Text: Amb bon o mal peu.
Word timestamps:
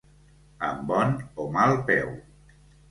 Amb 0.69 0.81
bon 0.93 1.15
o 1.45 1.49
mal 1.59 1.79
peu. 1.93 2.15